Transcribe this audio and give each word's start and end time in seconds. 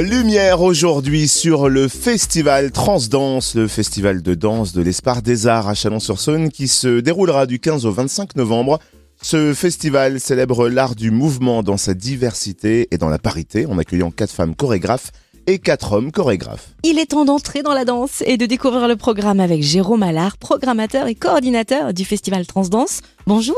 Lumière 0.00 0.60
aujourd'hui 0.60 1.28
sur 1.28 1.68
le 1.68 1.86
festival 1.86 2.72
Transdanse, 2.72 3.54
le 3.54 3.68
festival 3.68 4.22
de 4.22 4.34
danse 4.34 4.72
de 4.72 4.82
l'Espar 4.82 5.22
des 5.22 5.46
Arts 5.46 5.68
à 5.68 5.74
Chalon-sur-Saône 5.74 6.48
qui 6.48 6.66
se 6.66 6.98
déroulera 6.98 7.46
du 7.46 7.60
15 7.60 7.86
au 7.86 7.92
25 7.92 8.34
novembre. 8.34 8.80
Ce 9.22 9.54
festival 9.54 10.18
célèbre 10.18 10.68
l'art 10.68 10.96
du 10.96 11.12
mouvement 11.12 11.62
dans 11.62 11.76
sa 11.76 11.94
diversité 11.94 12.88
et 12.90 12.98
dans 12.98 13.08
la 13.08 13.20
parité 13.20 13.66
en 13.66 13.78
accueillant 13.78 14.10
quatre 14.10 14.32
femmes 14.32 14.56
chorégraphes 14.56 15.12
et 15.46 15.60
quatre 15.60 15.92
hommes 15.92 16.10
chorégraphes. 16.10 16.74
Il 16.82 16.98
est 16.98 17.12
temps 17.12 17.24
d'entrer 17.24 17.62
dans 17.62 17.72
la 17.72 17.84
danse 17.84 18.24
et 18.26 18.36
de 18.36 18.46
découvrir 18.46 18.88
le 18.88 18.96
programme 18.96 19.38
avec 19.38 19.62
Jérôme 19.62 20.02
Allard, 20.02 20.38
programmateur 20.38 21.06
et 21.06 21.14
coordinateur 21.14 21.94
du 21.94 22.04
festival 22.04 22.48
Transdanse. 22.48 23.00
Bonjour. 23.28 23.54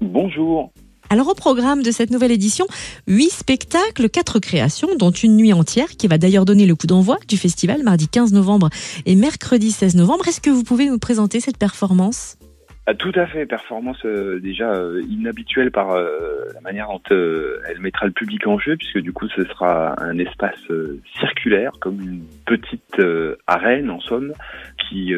Bonjour. 0.00 0.72
Alors 1.10 1.28
au 1.28 1.34
programme 1.34 1.82
de 1.82 1.90
cette 1.90 2.10
nouvelle 2.10 2.32
édition, 2.32 2.66
huit 3.06 3.30
spectacles, 3.30 4.08
quatre 4.08 4.38
créations, 4.38 4.88
dont 4.98 5.10
une 5.10 5.36
nuit 5.36 5.52
entière 5.52 5.88
qui 5.96 6.08
va 6.08 6.18
d'ailleurs 6.18 6.44
donner 6.44 6.66
le 6.66 6.74
coup 6.74 6.86
d'envoi 6.86 7.18
du 7.28 7.36
festival 7.36 7.82
mardi 7.82 8.08
15 8.08 8.32
novembre 8.32 8.70
et 9.04 9.14
mercredi 9.14 9.70
16 9.70 9.94
novembre. 9.94 10.26
Est-ce 10.28 10.40
que 10.40 10.50
vous 10.50 10.64
pouvez 10.64 10.86
nous 10.86 10.98
présenter 10.98 11.40
cette 11.40 11.58
performance? 11.58 12.36
Ah, 12.88 12.94
tout 12.94 13.10
à 13.16 13.26
fait, 13.26 13.46
performance 13.46 13.98
euh, 14.04 14.38
déjà 14.38 14.72
euh, 14.72 15.02
inhabituelle 15.10 15.72
par 15.72 15.90
euh, 15.90 16.44
la 16.54 16.60
manière 16.60 16.86
dont 16.86 17.02
elle 17.10 17.80
mettra 17.80 18.06
le 18.06 18.12
public 18.12 18.46
en 18.46 18.60
jeu, 18.60 18.76
puisque 18.76 19.00
du 19.00 19.12
coup 19.12 19.26
ce 19.28 19.42
sera 19.42 20.00
un 20.00 20.16
espace 20.18 20.60
circulaire, 21.18 21.72
comme 21.80 22.00
une 22.00 22.22
petite 22.44 23.02
arène 23.48 23.90
en 23.90 23.98
somme, 23.98 24.32
qui 24.88 25.14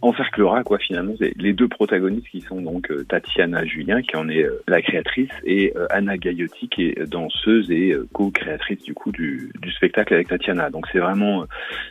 encerclera 0.00 0.64
quoi 0.64 0.78
finalement 0.78 1.12
les 1.20 1.52
deux 1.52 1.68
protagonistes 1.68 2.28
qui 2.28 2.40
sont 2.40 2.62
donc 2.62 2.90
Tatiana 3.08 3.64
Julien, 3.66 4.00
qui 4.00 4.16
en 4.16 4.28
est 4.30 4.46
la 4.66 4.80
créatrice, 4.80 5.30
et 5.44 5.74
Anna 5.90 6.16
Gaillotti, 6.16 6.68
qui 6.68 6.86
est 6.86 7.06
danseuse 7.06 7.70
et 7.70 7.94
co-créatrice 8.12 8.82
du 8.82 8.94
coup 8.94 9.12
du, 9.12 9.52
du, 9.60 9.70
spectacle 9.72 10.14
avec 10.14 10.28
Tatiana. 10.28 10.70
Donc 10.70 10.86
c'est 10.92 10.98
vraiment 10.98 11.44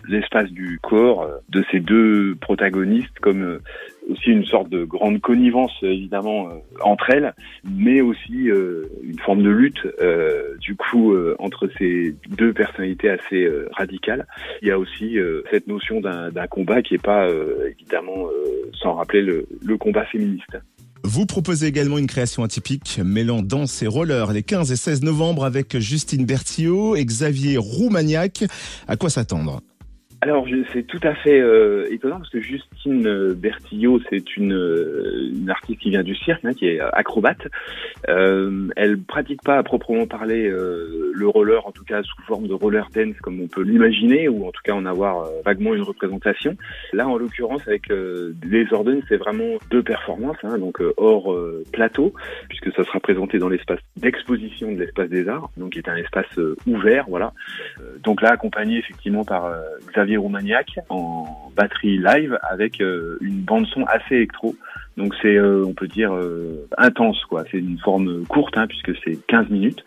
l'espace 0.07 0.49
du 0.49 0.79
corps 0.81 1.27
de 1.49 1.63
ces 1.71 1.79
deux 1.79 2.35
protagonistes 2.41 3.19
comme 3.19 3.59
aussi 4.09 4.29
une 4.29 4.45
sorte 4.45 4.69
de 4.69 4.83
grande 4.83 5.19
connivence 5.21 5.71
évidemment 5.81 6.49
euh, 6.49 6.53
entre 6.83 7.09
elles, 7.09 7.33
mais 7.63 8.01
aussi 8.01 8.49
euh, 8.49 8.89
une 9.03 9.19
forme 9.19 9.43
de 9.43 9.49
lutte 9.49 9.85
euh, 10.01 10.55
du 10.59 10.75
coup 10.75 11.15
entre 11.39 11.69
ces 11.77 12.15
deux 12.29 12.53
personnalités 12.53 13.09
assez 13.09 13.49
radicales. 13.71 14.25
Il 14.61 14.67
y 14.67 14.71
a 14.71 14.79
aussi 14.79 15.17
cette 15.49 15.67
notion 15.67 16.01
d'un 16.01 16.47
combat 16.47 16.81
qui 16.81 16.95
est 16.95 17.01
pas 17.03 17.27
évidemment 17.67 18.27
sans 18.73 18.93
rappeler 18.93 19.21
le, 19.21 19.47
le 19.63 19.77
combat 19.77 20.05
féministe. 20.05 20.57
Vous 21.03 21.25
proposez 21.25 21.67
également 21.67 21.97
une 21.97 22.07
création 22.07 22.43
atypique 22.43 22.99
mêlant 23.03 23.41
danse 23.41 23.81
et 23.81 23.87
roller 23.87 24.31
les 24.31 24.43
15 24.43 24.71
et 24.71 24.75
16 24.75 25.01
novembre 25.03 25.45
avec 25.45 25.77
Justine 25.79 26.25
Bertillot 26.25 26.95
et 26.95 27.05
Xavier 27.05 27.57
Roumagnac. 27.57 28.43
À 28.87 28.95
quoi 28.95 29.09
s'attendre? 29.09 29.61
Alors 30.23 30.45
c'est 30.71 30.83
tout 30.83 30.99
à 31.01 31.15
fait 31.15 31.39
euh, 31.39 31.87
étonnant 31.89 32.17
parce 32.17 32.29
que 32.29 32.39
Justine 32.39 33.07
euh, 33.07 33.33
Bertillot, 33.33 33.99
c'est 34.07 34.37
une, 34.37 34.53
euh, 34.53 35.31
une, 35.33 35.49
artiste 35.49 35.79
qui 35.79 35.89
vient 35.89 36.03
du 36.03 36.15
cirque, 36.15 36.45
hein, 36.45 36.53
qui 36.53 36.67
est 36.67 36.79
acrobate. 36.79 37.47
Euh, 38.07 38.67
elle 38.75 38.99
pratique 39.01 39.41
pas 39.41 39.57
à 39.57 39.63
proprement 39.63 40.05
parler 40.05 40.47
le 40.47 41.27
roller, 41.27 41.65
en 41.65 41.71
tout 41.71 41.83
cas 41.83 42.03
sous 42.03 42.21
forme 42.27 42.47
de 42.47 42.53
roller 42.53 42.87
dance 42.93 43.15
comme 43.21 43.41
on 43.41 43.47
peut 43.47 43.63
l'imaginer, 43.63 44.29
ou 44.29 44.47
en 44.47 44.51
tout 44.51 44.61
cas 44.63 44.73
en 44.73 44.85
avoir 44.85 45.27
vaguement 45.43 45.73
une 45.73 45.81
représentation. 45.81 46.55
Là, 46.93 47.07
en 47.07 47.17
l'occurrence, 47.17 47.67
avec 47.67 47.87
les 47.89 48.67
ordres, 48.71 48.93
c'est 49.09 49.17
vraiment 49.17 49.57
deux 49.69 49.83
performances, 49.83 50.37
hein, 50.43 50.57
donc 50.57 50.81
hors 50.97 51.35
plateau, 51.71 52.13
puisque 52.47 52.71
ça 52.73 52.83
sera 52.83 52.99
présenté 52.99 53.39
dans 53.39 53.49
l'espace 53.49 53.79
d'exposition 53.97 54.71
de 54.71 54.79
l'espace 54.79 55.09
des 55.09 55.27
arts, 55.27 55.49
donc 55.57 55.71
qui 55.71 55.79
est 55.79 55.89
un 55.89 55.95
espace 55.95 56.39
ouvert, 56.67 57.05
voilà. 57.07 57.33
donc 58.03 58.21
là, 58.21 58.31
accompagné 58.31 58.77
effectivement 58.77 59.23
par 59.23 59.53
Xavier 59.87 60.10
En 60.89 61.51
batterie 61.55 61.97
live 61.97 62.37
avec 62.49 62.81
euh, 62.81 63.17
une 63.21 63.41
bande 63.41 63.65
son 63.67 63.83
assez 63.85 64.15
électro. 64.15 64.55
Donc 64.97 65.13
c'est, 65.21 65.35
euh, 65.35 65.65
on 65.65 65.73
peut 65.73 65.87
dire, 65.87 66.13
euh, 66.13 66.67
intense 66.77 67.23
quoi. 67.25 67.43
C'est 67.51 67.59
une 67.59 67.79
forme 67.79 68.25
courte 68.25 68.57
hein, 68.57 68.67
puisque 68.67 68.91
c'est 69.03 69.17
15 69.27 69.49
minutes. 69.49 69.83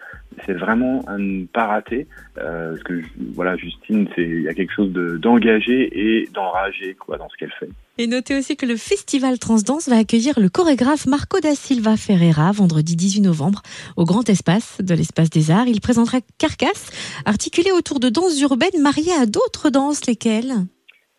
C'est 0.47 0.55
vraiment 0.55 1.05
un 1.09 1.19
ne 1.19 1.45
pas 1.47 1.67
rater 1.67 2.09
parce 2.35 2.83
que 2.83 3.03
voilà, 3.35 3.57
Justine, 3.57 4.09
c'est 4.17 4.25
il 4.25 4.43
y 4.43 4.49
a 4.49 4.55
quelque 4.55 4.73
chose 4.73 4.93
d'engagé 4.93 5.89
et 5.95 6.29
d'enragé 6.35 6.95
quoi 6.95 7.19
dans 7.19 7.29
ce 7.29 7.37
qu'elle 7.37 7.53
fait. 7.61 7.69
Et 7.99 8.09
notez 8.09 8.37
aussi 8.37 8.57
que 8.57 8.67
le 8.67 8.75
festival 8.75 9.39
Transdanse 9.39 9.89
va 9.89 9.99
accueillir 9.99 10.41
le 10.41 10.49
chorégraphe 10.49 11.07
Marco 11.07 11.39
da 11.39 11.55
Silva 11.55 11.97
Ferreira 11.97 12.51
vendredi 12.51 12.97
18 12.97 13.21
novembre 13.21 13.63
au 13.97 14.05
Grand 14.05 14.29
Espace 14.29 14.79
de 14.81 14.95
l'Espace 14.97 15.31
des 15.31 15.53
Arts. 15.53 15.69
Il 15.69 15.81
présentera 15.81 16.19
Carcasse, 16.39 16.91
articulé 17.25 17.71
autour 17.71 18.01
de 18.01 18.09
danses 18.09 18.41
urbaines 18.41 18.83
mariées 18.83 19.15
à 19.21 19.27
d'autres 19.27 19.71
danses, 19.71 20.05
lesquelles? 20.07 20.67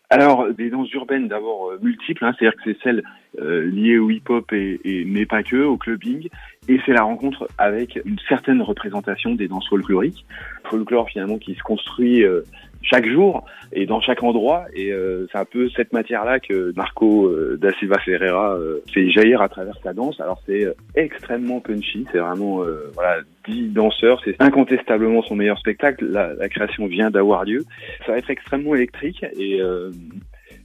Alors, 0.08 0.52
des 0.54 0.70
danses 0.70 0.92
urbaines 0.92 1.26
d'abord 1.26 1.70
euh, 1.70 1.78
multiples, 1.82 2.24
hein, 2.24 2.32
c'est-à-dire 2.38 2.56
que 2.56 2.70
c'est 2.70 2.78
celles 2.82 3.02
euh, 3.40 3.66
liées 3.66 3.98
au 3.98 4.08
hip-hop 4.08 4.52
et, 4.52 4.80
et, 4.84 5.04
mais 5.04 5.26
pas 5.26 5.42
que, 5.42 5.64
au 5.64 5.76
clubbing, 5.76 6.28
et 6.68 6.80
c'est 6.86 6.92
la 6.92 7.02
rencontre 7.02 7.48
avec 7.58 8.00
une 8.04 8.18
certaine 8.28 8.62
représentation 8.62 9.34
des 9.34 9.48
danses 9.48 9.68
folkloriques, 9.68 10.24
folklore 10.64 11.08
finalement 11.08 11.38
qui 11.38 11.54
se 11.56 11.62
construit 11.62 12.22
euh, 12.22 12.42
chaque 12.88 13.06
jour 13.06 13.44
et 13.72 13.86
dans 13.86 14.00
chaque 14.00 14.22
endroit. 14.22 14.66
Et 14.74 14.92
euh, 14.92 15.26
c'est 15.30 15.38
un 15.38 15.44
peu 15.44 15.68
cette 15.76 15.92
matière-là 15.92 16.40
que 16.40 16.72
Marco 16.76 17.26
euh, 17.26 17.58
da 17.60 17.72
Silva 17.78 17.98
Ferreira 17.98 18.54
euh, 18.54 18.82
fait 18.92 19.10
jaillir 19.10 19.42
à 19.42 19.48
travers 19.48 19.76
sa 19.82 19.92
danse. 19.92 20.20
Alors 20.20 20.40
c'est 20.46 20.64
euh, 20.64 20.74
extrêmement 20.94 21.60
punchy, 21.60 22.06
c'est 22.12 22.18
vraiment 22.18 22.62
voilà 22.94 23.18
dix 23.46 23.68
danseurs, 23.68 24.20
c'est 24.24 24.36
incontestablement 24.40 25.22
son 25.22 25.36
meilleur 25.36 25.58
spectacle. 25.58 26.06
La, 26.06 26.34
la 26.34 26.48
création 26.48 26.86
vient 26.86 27.10
d'avoir 27.10 27.44
lieu. 27.44 27.64
Ça 28.06 28.12
va 28.12 28.18
être 28.18 28.30
extrêmement 28.30 28.74
électrique 28.74 29.24
et 29.38 29.60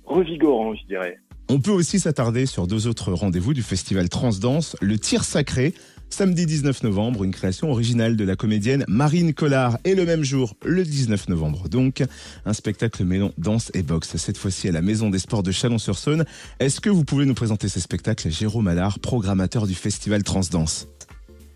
revigorant, 0.05 0.73
je 0.75 0.85
dirais. 0.87 1.17
On 1.49 1.59
peut 1.59 1.71
aussi 1.71 1.99
s'attarder 1.99 2.45
sur 2.45 2.65
deux 2.65 2.87
autres 2.87 3.11
rendez-vous 3.11 3.53
du 3.53 3.61
festival 3.61 4.07
Transdanse, 4.07 4.77
le 4.81 4.97
tir 4.97 5.23
sacré 5.23 5.73
Samedi 6.13 6.45
19 6.45 6.83
novembre, 6.83 7.23
une 7.23 7.31
création 7.31 7.71
originale 7.71 8.17
de 8.17 8.25
la 8.25 8.35
comédienne 8.35 8.83
Marine 8.89 9.33
Collard. 9.33 9.77
Et 9.85 9.95
le 9.95 10.05
même 10.05 10.23
jour, 10.23 10.55
le 10.63 10.83
19 10.83 11.29
novembre, 11.29 11.69
donc, 11.69 12.03
un 12.45 12.51
spectacle 12.51 13.05
mêlant 13.05 13.31
danse 13.37 13.71
et 13.73 13.81
boxe, 13.81 14.17
cette 14.17 14.37
fois-ci 14.37 14.67
à 14.67 14.73
la 14.73 14.81
Maison 14.81 15.09
des 15.09 15.19
Sports 15.19 15.41
de 15.41 15.51
Chalon-sur-Saône. 15.51 16.25
Est-ce 16.59 16.81
que 16.81 16.89
vous 16.89 17.05
pouvez 17.05 17.25
nous 17.25 17.33
présenter 17.33 17.69
ces 17.69 17.79
spectacles, 17.79 18.29
Jérôme 18.29 18.67
Allard, 18.67 18.99
programmateur 18.99 19.65
du 19.65 19.73
festival 19.73 20.21
Transdanse? 20.23 20.89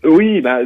Oui, 0.04 0.40
bah, 0.40 0.60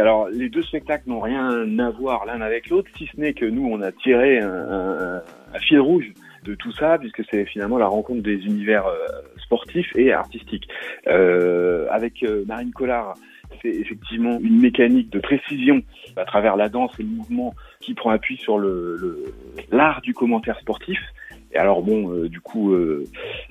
alors 0.00 0.28
les 0.28 0.48
deux 0.48 0.62
spectacles 0.62 1.08
n'ont 1.08 1.20
rien 1.20 1.78
à 1.78 1.90
voir 1.90 2.26
l'un 2.26 2.40
avec 2.40 2.68
l'autre, 2.68 2.90
si 2.98 3.08
ce 3.14 3.20
n'est 3.20 3.32
que 3.32 3.44
nous 3.44 3.66
on 3.66 3.80
a 3.80 3.92
tiré 3.92 4.40
un, 4.40 5.22
un 5.54 5.58
fil 5.60 5.80
rouge 5.80 6.12
de 6.44 6.54
tout 6.54 6.72
ça, 6.72 6.98
puisque 6.98 7.22
c'est 7.30 7.44
finalement 7.44 7.78
la 7.78 7.86
rencontre 7.86 8.22
des 8.22 8.36
univers 8.36 8.86
euh, 8.86 9.06
sportifs 9.50 9.90
et 9.96 10.12
artistiques. 10.12 10.68
Euh, 11.08 11.88
avec 11.90 12.22
euh, 12.22 12.44
Marine 12.46 12.70
Collard, 12.70 13.14
c'est 13.60 13.68
effectivement 13.68 14.38
une 14.40 14.60
mécanique 14.60 15.10
de 15.10 15.18
précision 15.18 15.82
à 16.16 16.24
travers 16.24 16.56
la 16.56 16.68
danse 16.68 16.92
et 17.00 17.02
le 17.02 17.08
mouvement 17.08 17.54
qui 17.80 17.94
prend 17.94 18.10
appui 18.10 18.36
sur 18.36 18.58
le 18.58 19.24
l'art 19.72 20.00
du 20.02 20.14
commentaire 20.14 20.58
sportif. 20.60 21.00
Et 21.52 21.56
alors 21.56 21.82
bon, 21.82 22.12
euh, 22.12 22.28
du 22.28 22.40
coup, 22.40 22.72
euh, 22.72 23.04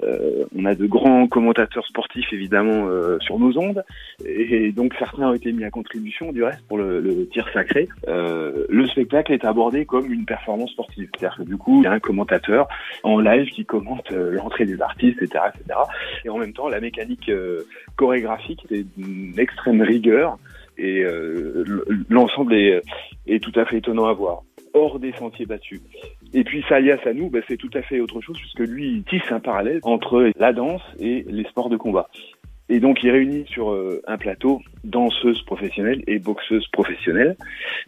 euh, 0.03 0.45
on 0.55 0.65
a 0.65 0.75
de 0.75 0.85
grands 0.85 1.27
commentateurs 1.27 1.85
sportifs 1.85 2.31
évidemment 2.33 2.87
sur 3.19 3.39
nos 3.39 3.57
ondes, 3.57 3.83
et, 4.25 4.71
donc 4.71 4.93
certains 4.97 5.29
ont 5.29 5.33
été 5.33 5.51
mis 5.51 5.63
à 5.63 5.69
contribution 5.69 6.31
du 6.31 6.43
reste 6.43 6.65
pour 6.67 6.77
le, 6.77 6.99
le 6.99 7.27
tir 7.27 7.47
sacré. 7.53 7.87
le 8.07 8.87
spectacle 8.87 9.33
est 9.33 9.45
abordé 9.45 9.85
comme 9.85 10.11
une 10.11 10.25
performance 10.25 10.71
sportive, 10.71 11.09
c'est-à-dire 11.13 11.37
que 11.37 11.43
du 11.43 11.57
coup, 11.57 11.81
il 11.81 11.83
y 11.85 11.87
a 11.87 11.91
un 11.91 11.99
commentateur 11.99 12.67
en 13.03 13.19
live 13.19 13.49
qui 13.49 13.65
commente 13.65 14.09
l'entrée 14.11 14.65
des 14.65 14.81
artistes, 14.81 15.21
etc., 15.21 15.45
etc. 15.53 15.79
Et 16.25 16.29
en 16.29 16.37
même 16.37 16.53
temps, 16.53 16.69
la 16.69 16.79
mécanique 16.79 17.31
chorégraphique 17.95 18.65
est 18.71 18.85
d'une 18.97 19.37
extrême 19.37 19.81
rigueur 19.81 20.37
et 20.77 21.03
l'ensemble 22.09 22.53
est, 22.55 22.81
est 23.27 23.43
tout 23.43 23.57
à 23.59 23.65
fait 23.65 23.77
étonnant 23.77 24.05
à 24.05 24.13
voir 24.13 24.43
hors 24.73 24.99
des 24.99 25.11
sentiers 25.13 25.45
battus. 25.45 25.81
Et 26.33 26.43
puis 26.43 26.63
Salias 26.69 26.99
à 27.05 27.13
nous, 27.13 27.29
bah, 27.29 27.39
c'est 27.47 27.57
tout 27.57 27.69
à 27.73 27.81
fait 27.81 27.99
autre 27.99 28.21
chose 28.21 28.37
puisque 28.37 28.69
lui 28.69 28.87
il 28.91 29.03
tisse 29.03 29.31
un 29.31 29.39
parallèle 29.39 29.79
entre 29.83 30.31
la 30.37 30.53
danse 30.53 30.81
et 30.99 31.25
les 31.27 31.43
sports 31.45 31.69
de 31.69 31.77
combat. 31.77 32.09
Et 32.69 32.79
donc 32.79 33.01
il 33.03 33.09
réunit 33.09 33.45
sur 33.47 33.71
euh, 33.71 34.01
un 34.05 34.17
plateau 34.17 34.61
danseuses 34.83 35.41
professionnelles 35.43 36.03
et 36.05 36.19
boxeuses 36.19 36.67
professionnelles 36.67 37.35